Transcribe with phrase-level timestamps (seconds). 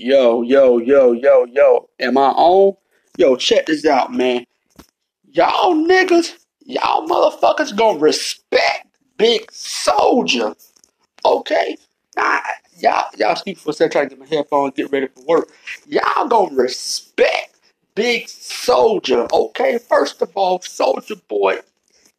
[0.00, 1.88] Yo, yo, yo, yo, yo.
[1.98, 2.76] Am I on?
[3.16, 4.44] Yo, check this out, man.
[5.32, 10.54] Y'all niggas, y'all motherfuckers gonna respect Big Soulja.
[11.24, 11.76] Okay?
[12.16, 12.38] Nah,
[12.78, 15.48] y'all, y'all excuse for a second trying to get my headphones, get ready for work.
[15.88, 17.56] Y'all gonna respect
[17.96, 19.28] Big Soulja.
[19.32, 19.78] Okay?
[19.78, 21.58] First of all, Soulja Boy,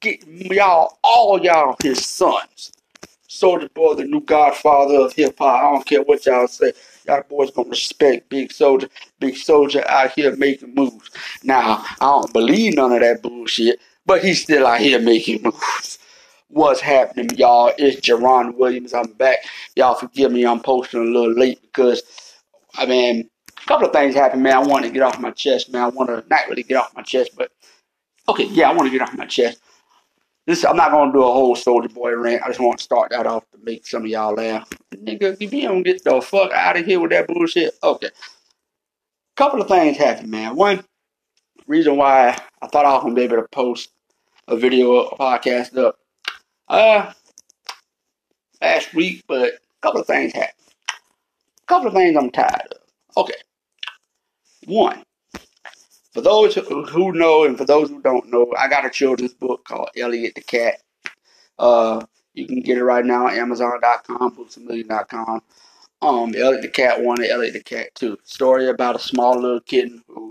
[0.00, 2.72] get y'all, all y'all his sons.
[3.28, 5.58] Soulja Boy, the new godfather of hip hop.
[5.58, 6.72] I don't care what y'all say.
[7.06, 8.88] Y'all boys gonna respect Big Soulja.
[9.20, 11.10] Big Soulja out here making moves.
[11.42, 15.98] Now, I don't believe none of that bullshit, but he's still out here making moves.
[16.48, 17.72] What's happening, y'all?
[17.76, 18.94] It's Jeron Williams.
[18.94, 19.38] I'm back.
[19.74, 22.02] Y'all forgive me, I'm posting a little late because,
[22.76, 24.54] I mean, a couple of things happened, man.
[24.54, 25.82] I wanted to get off my chest, man.
[25.82, 27.50] I want to not really get off my chest, but
[28.28, 29.60] okay, yeah, I want to get off my chest.
[30.46, 32.42] This I'm not gonna do a whole Soulja Boy rant.
[32.42, 34.68] I just want to start that off to make some of y'all laugh.
[34.94, 38.10] Nigga, if you don't get the fuck out of here with that bullshit, okay.
[39.34, 40.54] Couple of things happened, man.
[40.54, 40.84] One
[41.66, 43.90] reason why I thought I was gonna be able to post
[44.46, 45.98] a video, a podcast up,
[46.68, 47.12] uh,
[48.60, 50.52] last week, but a couple of things happened.
[50.88, 53.24] A couple of things I'm tired of.
[53.24, 53.34] Okay.
[54.66, 55.02] One,
[56.16, 59.66] for those who know and for those who don't know, I got a children's book
[59.66, 60.80] called Elliot the Cat.
[61.58, 65.42] Uh, you can get it right now on Amazon.com, BooksAMillion.com.
[66.00, 68.16] Um, Elliot the Cat 1 and Elliot the Cat 2.
[68.24, 70.30] Story about a small little kitten who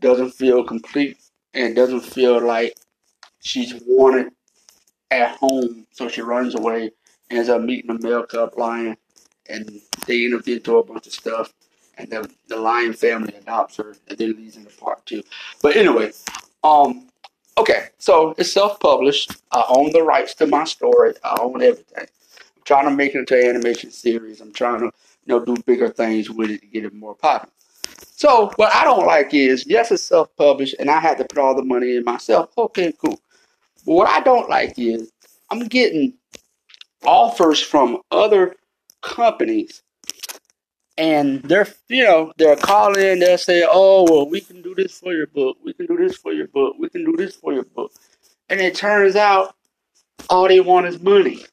[0.00, 1.18] doesn't feel complete
[1.52, 2.74] and doesn't feel like
[3.40, 4.32] she's wanted
[5.10, 6.90] at home, so she runs away,
[7.30, 8.96] ends up meeting a male cub lion,
[9.46, 11.52] and they end up getting into a bunch of stuff
[11.96, 15.22] and the the lion family adopts her, and then leads into part two.
[15.62, 16.12] But anyway,
[16.62, 17.08] um,
[17.58, 19.32] okay, so it's self-published.
[19.52, 21.14] I own the rights to my story.
[21.24, 22.06] I own everything.
[22.56, 24.40] I'm trying to make it into an animation series.
[24.40, 24.92] I'm trying to, you
[25.26, 27.52] know, do bigger things with it to get it more popular.
[27.98, 31.54] So what I don't like is, yes, it's self-published, and I had to put all
[31.54, 32.50] the money in myself.
[32.56, 33.20] Okay, cool.
[33.84, 35.12] But what I don't like is,
[35.50, 36.14] I'm getting
[37.04, 38.56] offers from other
[39.02, 39.82] companies
[40.98, 44.98] and they're you know they're calling and they'll say oh well we can do this
[44.98, 45.56] for your book.
[45.64, 46.76] We can do this for your book.
[46.78, 47.92] We can do this for your book.
[48.48, 49.54] And it turns out
[50.30, 51.44] all they want is money.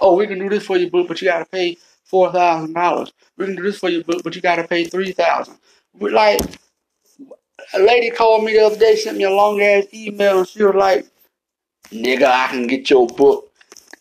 [0.00, 2.72] Oh we can do this for your book but you got to pay four thousand
[2.74, 3.12] dollars.
[3.36, 5.58] We can do this for your book but you got to pay three thousand
[5.98, 6.40] like
[7.74, 10.38] a lady called me the other day sent me a long ass email.
[10.38, 11.06] And she was like
[11.90, 13.50] nigga i can get your book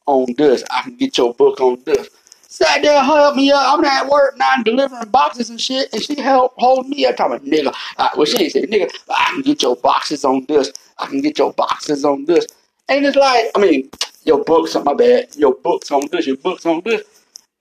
[0.07, 0.63] on this.
[0.69, 2.09] I can get your book on this
[2.55, 3.77] sat there, help me up.
[3.77, 7.17] I'm at work now, delivering boxes and shit, and she helped hold me up.
[7.17, 8.89] Talking nigga, uh, well she ain't say nigga.
[9.09, 10.71] I can get your boxes on this.
[10.97, 12.47] I can get your boxes on this.
[12.88, 13.89] And it's like, I mean,
[14.23, 15.35] your books on my bad.
[15.35, 16.27] Your books on this.
[16.27, 17.03] Your books on this.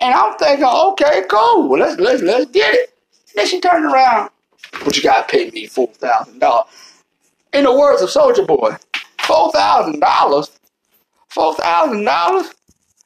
[0.01, 1.69] And I'm thinking, okay, cool.
[1.69, 2.95] Well, let's let's let's get it.
[3.31, 4.31] And then she turned around,
[4.85, 6.71] but you gotta pay me four thousand dollars.
[7.53, 8.77] In the words of Soulja Boy,
[9.21, 10.51] four thousand dollars.
[11.29, 12.51] Four thousand dollars.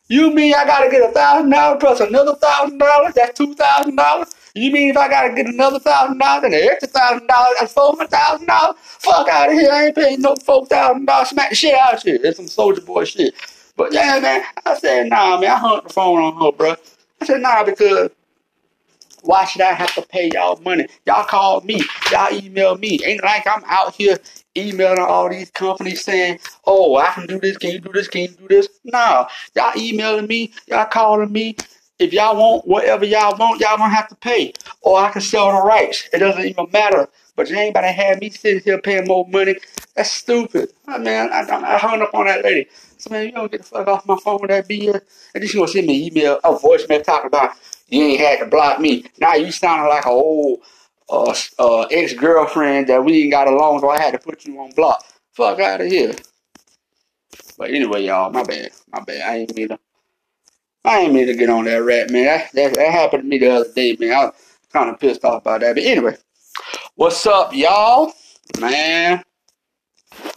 [0.08, 3.14] You mean I gotta get a thousand dollars plus another thousand dollars?
[3.14, 4.28] That's two thousand dollars.
[4.54, 7.72] You mean if I gotta get another thousand dollars and an extra thousand dollars, that's
[7.74, 8.76] four thousand dollars?
[8.78, 9.70] Fuck out of here!
[9.70, 11.28] I ain't paying no four thousand dollars.
[11.28, 12.24] Smack the shit out of shit.
[12.24, 13.34] It's some soulja boy shit.
[13.76, 15.50] But yeah, man, I said nah, man.
[15.50, 16.74] I hung the phone on her, bro.
[17.20, 18.10] I said nah because
[19.22, 20.88] why should I have to pay y'all money?
[21.06, 21.82] Y'all call me.
[22.10, 22.98] Y'all email me.
[23.04, 24.16] Ain't like I'm out here
[24.58, 27.56] emailing all these companies saying, oh, I can do this.
[27.58, 28.08] Can you do this?
[28.08, 28.68] Can you do this?
[28.84, 30.52] Nah, Y'all emailing me.
[30.66, 31.56] Y'all calling me.
[31.98, 34.52] If y'all want whatever y'all want, y'all gonna have to pay.
[34.82, 36.08] Or I can sell the rights.
[36.12, 37.08] It doesn't even matter.
[37.34, 39.56] But you ain't about to have me sitting here paying more money.
[39.94, 40.70] That's stupid.
[40.86, 42.68] I mean, I, I hung up on that lady.
[42.98, 45.00] So, man, you don't get the fuck off my phone with that BS.
[45.34, 47.52] And then she gonna send me an email, a voicemail talking about
[47.88, 49.04] you ain't had to block me.
[49.18, 50.60] Now you sounding like an old
[51.10, 54.58] uh, uh, ex girlfriend that we ain't got along, so I had to put you
[54.60, 55.04] on block.
[55.32, 56.14] Fuck out of here.
[57.56, 59.22] But anyway, y'all, my bad, my bad.
[59.22, 59.78] I ain't mean to.
[60.84, 62.24] I ain't mean to get on that rap, man.
[62.24, 64.12] That, that, that happened to me the other day, man.
[64.12, 64.34] I was
[64.72, 65.74] kind of pissed off about that.
[65.74, 66.16] But anyway,
[66.94, 68.12] what's up, y'all?
[68.60, 69.22] Man,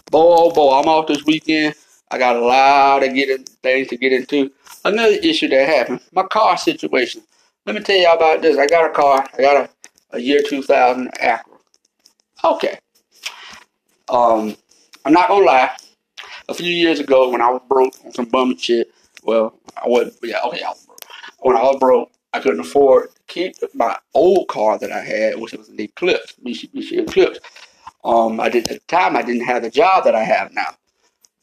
[0.09, 1.75] boy, oh boy, I'm off this weekend.
[2.09, 4.51] I got a lot of getting things to get into.
[4.83, 7.21] Another issue that happened, my car situation.
[7.65, 8.57] Let me tell y'all about this.
[8.57, 9.25] I got a car.
[9.37, 9.69] I got a,
[10.13, 11.59] a year 2000 Acura.
[12.43, 12.77] Okay.
[14.09, 14.55] Um,
[15.05, 15.71] I'm not gonna lie.
[16.49, 18.91] A few years ago, when I was broke on some bum shit,
[19.23, 20.17] well, I wasn't.
[20.23, 21.05] Yeah, okay, I was broke.
[21.39, 25.39] When I was broke, I couldn't afford to keep my old car that I had,
[25.39, 27.39] which was an Eclipse, Mitsubishi Eclipse.
[28.03, 29.15] Um, I did at the time.
[29.15, 30.75] I didn't have the job that I have now.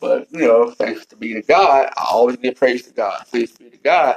[0.01, 3.25] But you know, thanks to be to God, I always give praise to God.
[3.27, 4.17] Thanks be to God,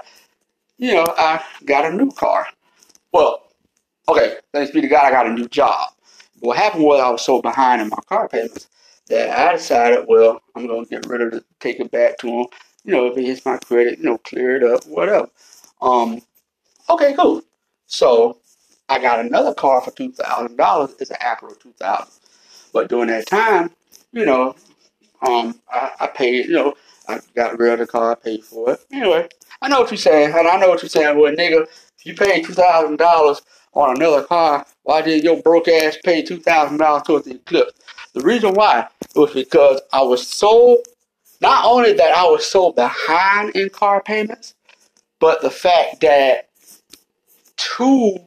[0.78, 2.48] you know, I got a new car.
[3.14, 3.51] Well,
[4.08, 5.90] okay, thanks be to God, I got a new job.
[6.40, 8.68] What happened was I was so behind in my car payments
[9.08, 12.46] that I decided, well, I'm gonna get rid of it, take it back to him.
[12.84, 15.30] You know, if it hits my credit, you know, clear it up, whatever.
[15.82, 16.22] Um,
[16.90, 17.44] okay, cool.
[17.88, 18.38] So
[18.90, 20.96] I got another car for two thousand dollars.
[21.00, 22.12] It's an Acura two thousand.
[22.74, 23.72] But during that time,
[24.12, 24.56] you know,
[25.22, 26.48] um, I, I paid.
[26.48, 26.74] You know,
[27.08, 28.12] I got rid of the car.
[28.12, 28.80] I paid for it.
[28.92, 29.30] Anyway,
[29.62, 31.20] I know what you're saying, and I know what you're saying.
[31.20, 33.42] Well, nigga, if you paid two thousand dollars
[33.74, 37.74] on another car, why did your broke ass pay two thousand dollars towards the Eclipse?
[38.14, 40.82] The reason why was because I was so
[41.42, 44.54] not only that I was so behind in car payments,
[45.20, 46.50] but the fact that
[47.58, 48.18] two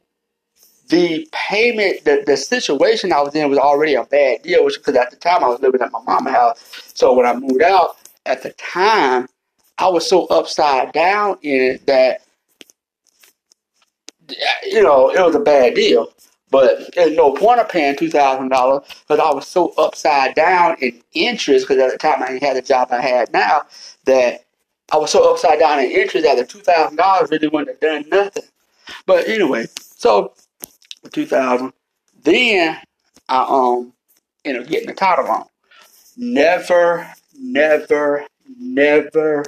[0.89, 4.95] the payment, the, the situation I was in was already a bad deal, which because
[4.95, 6.91] at the time I was living at my mama's house.
[6.93, 9.27] So when I moved out, at the time,
[9.77, 12.21] I was so upside down in it that,
[14.63, 16.11] you know, it was a bad deal.
[16.51, 20.77] But there's no point of paying two thousand dollars because I was so upside down
[20.79, 21.67] in interest.
[21.67, 23.63] Because at the time I didn't the job I had now,
[24.05, 24.45] that
[24.91, 27.79] I was so upside down in interest that the two thousand dollars really wouldn't have
[27.79, 28.43] done nothing.
[29.05, 30.33] But anyway, so
[31.11, 31.73] 2000,
[32.23, 32.79] then
[33.27, 33.93] I um
[34.43, 35.45] ended up getting the title on.
[36.15, 38.25] Never, never,
[38.57, 39.43] never,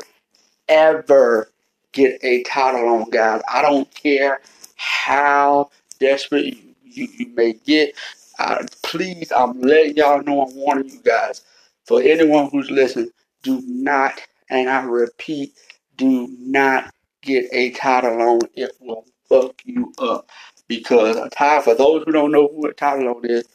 [0.67, 1.51] ever
[1.91, 3.41] get a title on, guys.
[3.49, 4.41] I don't care
[4.87, 5.69] how
[5.99, 6.67] desperate you
[6.97, 7.95] you, you may get.
[8.39, 11.41] Uh, please, I'm letting y'all know, I'm warning you guys.
[11.85, 13.11] For anyone who's listening,
[13.43, 15.53] do not, and I repeat,
[15.95, 18.39] do not get a title loan.
[18.55, 20.29] It will fuck you up.
[20.67, 23.47] Because a title, for those who don't know who a title loan is,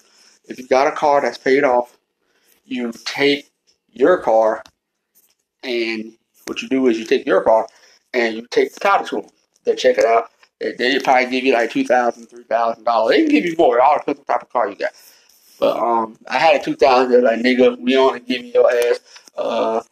[0.46, 1.98] if you got a car that's paid off,
[2.64, 3.50] you take
[3.90, 4.62] your car
[5.62, 6.14] and
[6.46, 7.68] what you do is you take your car
[8.14, 9.30] and you take the title to them.
[9.64, 10.30] They check it out
[10.78, 13.16] they probably give you like two thousand, three thousand dollars.
[13.16, 13.80] They can give you more.
[13.80, 14.92] All depends the type of car you got.
[15.58, 17.24] But um, I had a two thousand.
[17.24, 19.00] Like, nigga, we only give you your ass
[19.36, 19.82] uh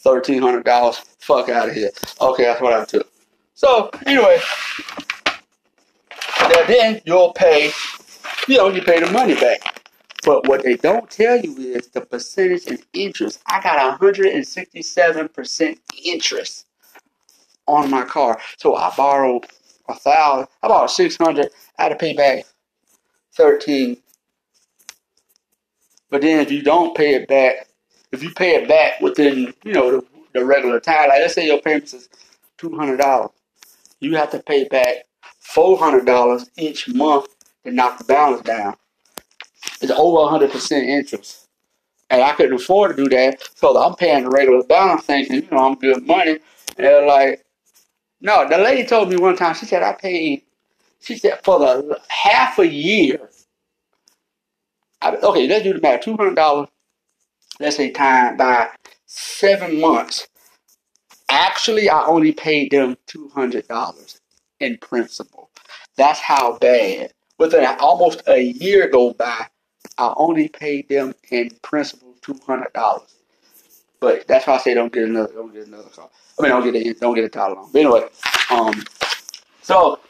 [0.00, 0.98] thirteen hundred dollars.
[1.18, 1.90] Fuck out of here.
[2.20, 3.10] Okay, that's what I took.
[3.54, 4.38] So anyway,
[6.66, 7.70] then you'll pay.
[8.48, 9.60] You know, you pay the money back.
[10.24, 13.40] But what they don't tell you is the percentage in interest.
[13.46, 16.66] I got 167% interest
[17.66, 18.40] on my car.
[18.56, 19.46] So I borrowed
[19.88, 21.50] a thousand, I about six hundred.
[21.78, 22.44] I had to pay back
[23.34, 23.98] thirteen.
[26.10, 27.68] But then if you don't pay it back,
[28.12, 31.46] if you pay it back within you know the, the regular time, like let's say
[31.46, 32.08] your payments is
[32.58, 33.30] two hundred dollars,
[34.00, 35.06] you have to pay back
[35.40, 37.26] four hundred dollars each month
[37.64, 38.76] to knock the balance down.
[39.80, 41.48] It's over hundred percent interest.
[42.10, 45.48] And I couldn't afford to do that, so I'm paying the regular balance thinking, you
[45.50, 46.32] know, I'm good money.
[46.32, 46.40] And
[46.76, 47.42] they're like,
[48.22, 50.44] no, the lady told me one time, she said, I paid,
[51.00, 53.30] she said, for the half a year.
[55.02, 56.02] I, okay, let's do the math.
[56.04, 56.68] $200,
[57.60, 58.70] let's say time by
[59.06, 60.28] seven months.
[61.28, 64.20] Actually, I only paid them $200
[64.60, 65.50] in principal.
[65.96, 67.12] That's how bad.
[67.38, 69.46] Within almost a year go by,
[69.98, 73.00] I only paid them in principal $200.
[74.02, 76.10] But that's why I say don't get another, don't get another car.
[76.36, 77.70] I mean, don't get a don't get a on.
[77.72, 78.02] But anyway,
[78.50, 78.82] um,
[79.62, 80.00] so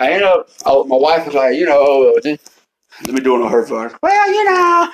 [0.00, 0.48] I ended up.
[0.64, 3.92] Oh, my wife was like, you know, let me do it on her voice.
[4.02, 4.92] Well, you know,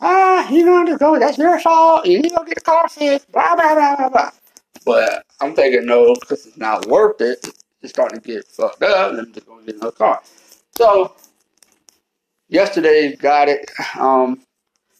[0.00, 1.16] ah, uh, you going to go.
[1.16, 2.06] That's your fault.
[2.06, 3.30] You need to get the car fixed.
[3.30, 4.30] Blah blah blah blah blah.
[4.84, 7.46] But I'm thinking no, because it's not worth it.
[7.82, 9.12] It's starting to get fucked up.
[9.12, 10.20] Let me just go get another car.
[10.76, 11.14] So
[12.48, 13.70] yesterday, got it.
[13.96, 14.40] Um,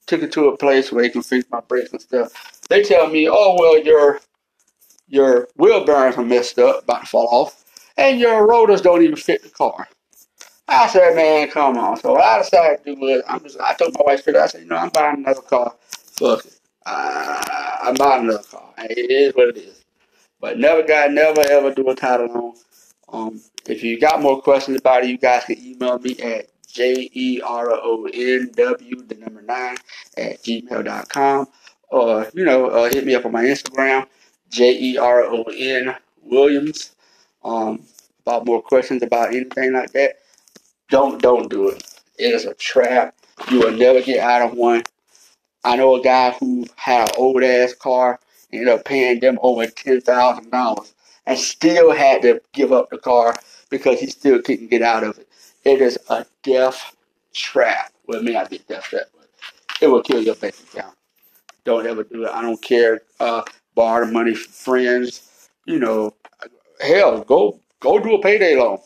[0.06, 2.50] took it to a place where they can fix my brakes and stuff.
[2.70, 4.20] They tell me, oh well, your
[5.08, 7.64] your wheel bearings are messed up, about to fall off,
[7.96, 9.88] and your rotors don't even fit the car.
[10.68, 11.96] I said, man, come on.
[11.96, 13.24] So I decided to do it.
[13.26, 14.36] I'm just, I told my wife straight.
[14.36, 15.74] I said, you know, I'm buying another car.
[16.12, 16.60] Fuck it.
[16.86, 18.72] Uh, I'm buying another car.
[18.78, 19.84] It is what it is.
[20.40, 22.54] But never got, never ever do a title loan.
[23.08, 27.10] Um, if you got more questions about it, you guys can email me at J
[27.12, 29.76] E R O N W, the number nine,
[30.16, 31.48] at gmail.com.
[31.90, 34.06] Or, you know, uh, hit me up on my Instagram
[34.49, 36.94] J E R O N Williams.
[37.44, 37.85] Um,
[38.26, 40.18] about more questions about anything like that,
[40.88, 41.82] don't don't do it.
[42.18, 43.14] It is a trap.
[43.50, 44.82] You will never get out of one.
[45.64, 48.20] I know a guy who had an old ass car,
[48.52, 50.92] ended up paying them over ten thousand dollars,
[51.26, 53.37] and still had to give up the car
[53.70, 55.28] because he still couldn't get out of it.
[55.64, 56.97] It is a death
[57.32, 57.92] trap.
[58.06, 59.28] Well, it may not be a death trap, but
[59.80, 60.94] it will kill your bank account.
[61.70, 62.30] Don't ever do it.
[62.32, 63.02] I don't care.
[63.20, 63.42] Uh,
[63.76, 65.48] borrow money from friends.
[65.66, 66.12] You know,
[66.80, 68.78] hell, go go do a payday loan.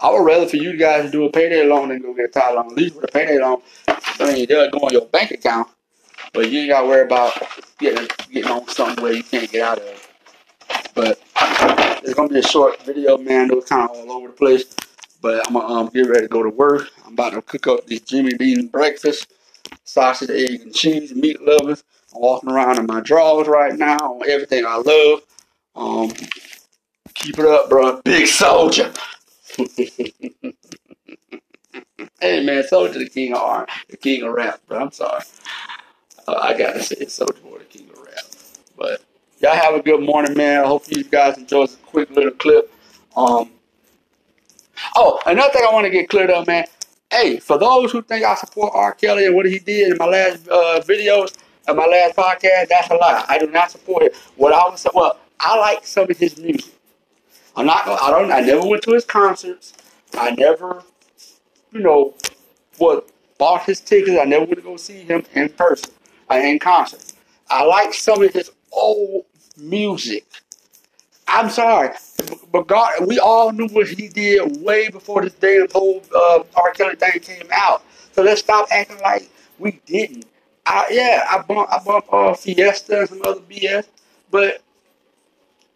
[0.00, 2.32] I would rather for you guys to do a payday loan than go get a
[2.32, 2.72] title loan.
[2.72, 5.68] At least with a payday loan, I mean, they'll go on your bank account,
[6.32, 7.40] but you ain't got to worry about
[7.78, 10.08] getting getting on something where you can't get out of.
[10.96, 11.20] But
[12.02, 13.52] it's gonna be a short video, man.
[13.52, 14.64] It was kind of all over the place.
[15.20, 16.88] But I'm gonna um, get ready to go to work.
[17.06, 19.32] I'm about to cook up this Jimmy Dean breakfast,
[19.84, 21.84] sausage, egg, and cheese, meat lovers.
[22.14, 25.20] I'm walking around in my drawers right now on everything I love.
[25.74, 26.12] Um,
[27.14, 28.02] keep it up, bro.
[28.02, 28.96] Big soulja.
[32.20, 34.80] hey man, Soulja the king of R, the king of rap, bro.
[34.80, 35.22] I'm sorry.
[36.26, 38.24] Uh, I gotta say Soulja Boy the king of rap.
[38.76, 39.02] But
[39.40, 40.64] y'all have a good morning, man.
[40.64, 42.72] I hope you guys enjoy this quick little clip.
[43.16, 43.50] Um.
[44.96, 46.64] Oh, another thing I want to get cleared up, man.
[47.12, 48.94] Hey, for those who think I support R.
[48.94, 51.36] Kelly and what he did in my last uh, videos
[51.68, 53.22] and my last podcast, that's a lie.
[53.28, 54.16] I do not support it.
[54.36, 56.72] What I was well, I like some of his music.
[57.54, 57.86] I'm not.
[57.86, 58.32] I don't.
[58.32, 59.74] I never went to his concerts.
[60.14, 60.82] I never,
[61.70, 62.14] you know,
[62.78, 64.18] what bought his tickets.
[64.18, 65.92] I never went to go see him in person,
[66.30, 67.12] uh, in concert.
[67.50, 69.26] I like some of his old
[69.58, 70.24] music.
[71.28, 71.90] I'm sorry,
[72.50, 76.72] but God, we all knew what he did way before this damn whole uh, R.
[76.72, 77.82] Kelly thing came out.
[78.12, 80.26] So let's stop acting like we didn't.
[80.66, 83.86] I, yeah, I bump, I bump uh, Fiesta and some other BS,
[84.30, 84.62] but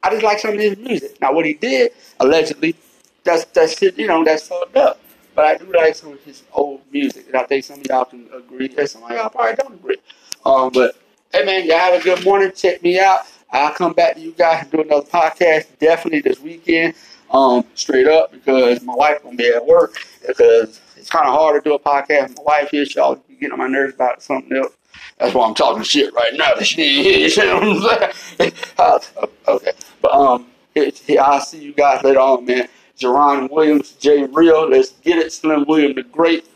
[0.03, 1.21] I just like some of his music.
[1.21, 2.77] Now, what he did, allegedly,
[3.25, 5.01] that's that's you know, that's fucked up.
[5.35, 8.05] But I do like some of his old music, and I think some of y'all
[8.05, 9.97] can agree, and some of y'all probably don't agree.
[10.45, 10.97] Um, but
[11.33, 12.53] hey, man, y'all have a good morning.
[12.55, 13.27] Check me out.
[13.51, 16.95] I'll come back to you guys and do another podcast definitely this weekend.
[17.31, 21.63] Um, straight up because my wife gonna be at work because it's kind of hard
[21.63, 22.37] to do a podcast.
[22.37, 24.75] My wife here, y'all getting on my nerves about something else.
[25.19, 26.55] That's why I'm talking shit right now.
[26.55, 27.37] That she didn't.
[27.37, 28.53] You what I'm saying?
[29.49, 32.69] okay, but um, it, it, I'll see you guys later on, man.
[32.99, 35.33] Jeron Williams, Jay Real, let's get it.
[35.33, 36.47] Slim William the Great.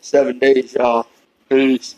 [0.00, 1.06] Seven days, y'all.
[1.48, 1.96] Peace.